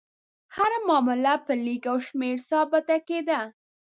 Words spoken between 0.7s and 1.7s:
معامله په